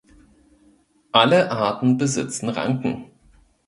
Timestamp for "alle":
1.11-1.51